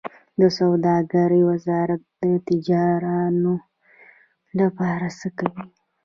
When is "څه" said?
5.19-5.27